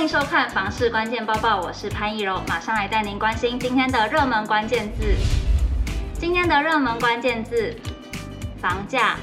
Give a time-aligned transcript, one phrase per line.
[0.00, 5.14] 欢迎收看《房市关键报报》，我是潘一柔，马上来带您关心今天的热门关键字。
[6.14, 7.76] 今天的热门关键字：
[8.58, 9.18] 房价。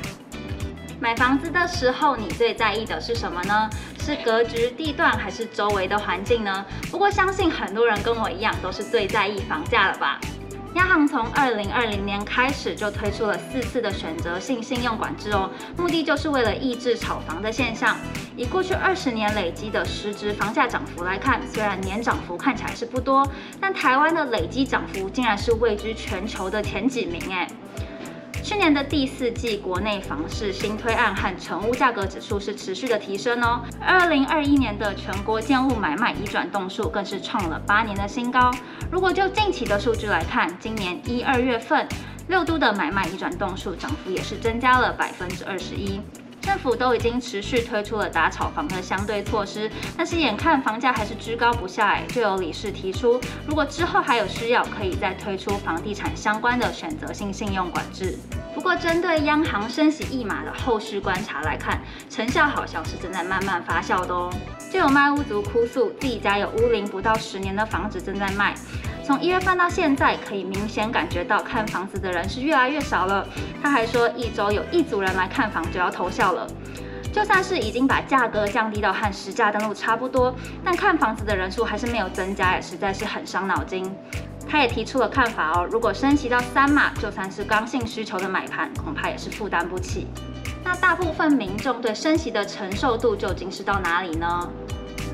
[1.00, 3.68] 买房子的时候，你最在意的是什么呢？
[4.00, 6.64] 是格局、地段，还是周围的环境呢？
[6.92, 10.20] 不过，相信很多人跟我一样，都是最在意房价了吧？
[10.78, 17.98] 央行从二零二零年开始就推出了四次的选择性信用管制哦，目的就是为了抑制炒房的现象。
[18.36, 23.28] 以过去二十年累积的实质房价涨幅来看，虽然年涨幅看起来是不多，
[23.60, 27.48] 但台湾的累积涨幅竟然是位居全球的前几名诶。
[28.48, 33.62] 去年的第四季，国内房市新推案和成屋价格指数是持续的提升哦。
[33.78, 38.50] 二零二一年的全国建物买卖移转动数更是创了八年的新高。
[38.90, 41.86] 如果就近期的数据来看，今年一二月份
[42.30, 46.00] 六都的买卖移转动数涨幅也是增加了百分之二十一。
[46.48, 58.18] 政府都已经持续推出了打炒房的相对措施，但是眼看房价还是居高不下，哎，就有理事提出，如果之后还有需要，可以再推出房地产相关的选择性信用管制。
[58.56, 64.32] 不过，针对央行升息一码的后续观察来看，成效好像是正在慢慢发酵的哦。
[64.72, 68.56] 就有卖屋族哭诉，自己家有屋龄不到十年的房子正在卖。
[69.08, 73.26] 从一月份到现在，可以明显感觉到看房子的人是越来越少了。
[73.64, 76.46] 他还说，一周有一组人来看房就要偷笑了。
[77.14, 83.90] 就算是已经把价格降低到和实价登录差不多，但看房子的人数还是没有增加，也实在是很伤脑筋。
[84.46, 90.08] 他也提出了看法哦，如果升息到三码，就算是刚性需求的买盘，恐怕也是负担不起。
[90.66, 94.50] 那大部分民众对升息的承受度究竟是到哪里呢？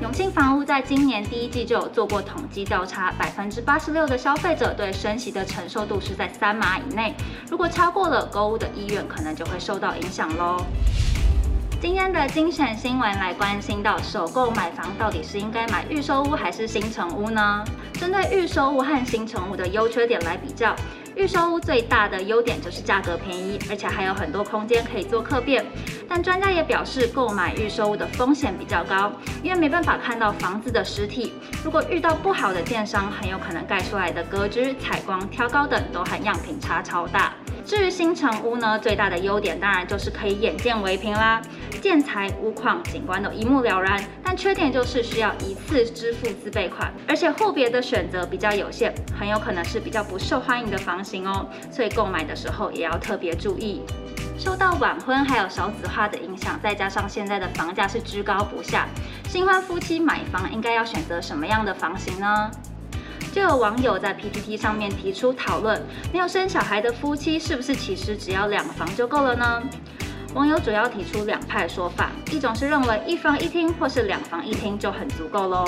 [0.00, 7.14] 永庆房屋在今年第一季就有做过统计调查，百分之八十六的消费者对升息的承受度是在三码以内，
[7.50, 10.64] 如果超过了，购物的意愿可能就会受到影响喽。
[11.80, 17.64] 今天的精选新闻来关心到，首购买房到底是应该买预售屋还是新成屋呢？
[17.94, 20.74] 针对预售屋和新成屋的优缺点来比较。
[21.14, 25.64] 预售屋最大的优点就是价格便宜，而且还有很多空间可以做客变。
[26.16, 29.10] 但专家也表示，购买预售屋的风险比较高，
[29.42, 31.32] 因为没办法看到房子的实体。
[31.64, 37.34] 如果遇到不好的电商，很有可能盖出来的格局、采光、挑高等都和样品差超大。
[37.66, 41.42] 至于新城屋呢，最大的优点当然就是可以眼见为凭啦，
[41.82, 44.00] 建材、屋况、景观都一目了然。
[44.22, 51.44] 但缺点就是需要一次支付自备款，而且户别的选择比较有限，很有可能是比较不受欢迎的房型哦。
[51.72, 53.82] 所以购买的时候也要特别注意。
[54.44, 58.86] 受到晚婚还有少子化的影响，再加上现在的房价是居高不下，
[59.26, 62.50] 新婚夫妻买房应该要选择什么样的房型呢？
[63.32, 65.82] 就有网友在 PTT 上面提出讨论：
[66.12, 69.62] 没有生小孩的夫妻是不是其实只要两房就够了呢？
[70.34, 75.64] 网友主要提出两派说法，一种是认为一房一厅或是两房一厅就很足够喽；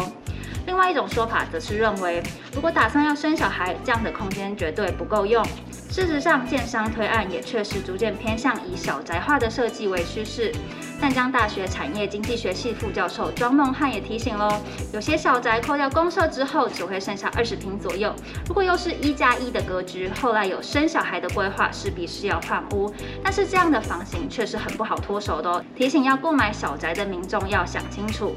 [0.66, 2.22] 另外一种说法则是认为，
[2.52, 5.42] 如果打算要生小孩，这样的空间绝对不够用。
[5.88, 10.52] 事实上，建商推案也确实逐渐偏向以小宅化的设计为趋势。
[11.00, 14.60] 淡江大学产业经济学系副教授庄梦汉也提醒喽，
[14.92, 18.14] 有些小宅扣掉公设之后，只会剩下二十坪左右。
[18.46, 22.92] 如果又是一加一的格局，后来有生小孩的规划，势必是要换屋。
[23.22, 25.64] 但是这样的房型确实很不好脱手的哦。
[25.76, 28.34] 提醒要购买小宅的民众要想清楚。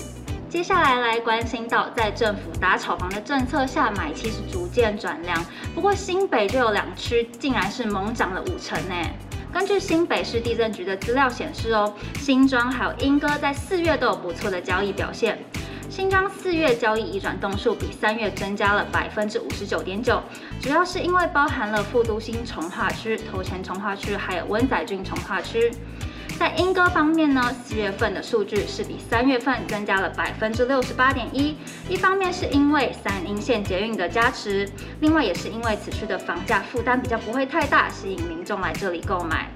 [0.50, 5.46] 接下来来关心到，在政府打炒房的政策下，买气是逐渐转凉。
[5.76, 8.96] 不过新北就有两区，竟然是猛涨了五成呢。
[9.54, 15.38] 根据新北市地政局的资料显示哦，新庄还有莺歌在四月都有不错的交易表现。
[15.88, 20.20] 新庄四月交易移转栋数比三月增加了百分之五十九点九，
[20.60, 25.72] 主要是因为包含了副都心重划区、头前重划区还有温仔郡重划区。
[26.40, 31.54] 在莺歌方面呢，四月份的数据是比三月份增加了百分之六十八点一。
[31.90, 34.66] 一方面是因为三莺线捷运的加持，
[35.02, 39.50] 另外也是因为此区的房价负担比较不会太大，吸引民众来这里购买。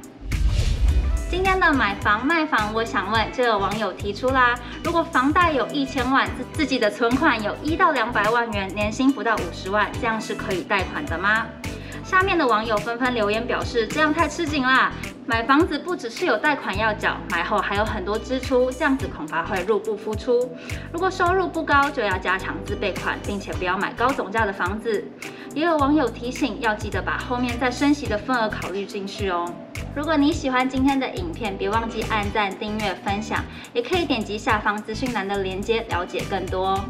[1.31, 4.53] 今天的买房卖房，我想问，就有网友提出啦，
[4.83, 11.45] 如果房贷有一千万，自自己的存款有一到两百万元，年薪不到五十万，这样是可以贷款的吗？
[12.13, 14.92] 下面的网友纷纷留言表示，这样太吃紧啦。
[15.25, 20.48] 买房子不只是有贷款要缴，买后还有很多支出，这样子恐怕会入不敷出。
[20.92, 25.04] 如果收入不高，就要加强自备款，并且不要买高总价的房子。
[25.56, 29.51] 也有网友提醒，要记得把后面再升息的份额考虑进去哦。
[29.95, 33.44] 如果你喜欢今天的影片，别忘记按赞、订阅、分享，
[33.74, 36.86] 也可以点击下方资讯栏的链接了解更多哦。